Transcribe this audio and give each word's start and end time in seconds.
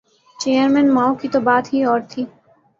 Chairman 0.39 0.87
Mao 0.95 1.13
کی 1.19 1.27
تو 1.33 1.39
بات 1.47 1.65
ہی 1.73 1.79
اور 1.83 1.99
تھی۔ 2.09 2.21